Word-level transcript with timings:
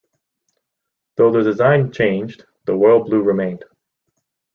Though 1.15 1.29
the 1.31 1.43
design 1.43 1.91
changed, 1.91 2.45
the 2.65 2.73
royal 2.73 3.03
blue 3.03 3.21
remained. 3.21 3.65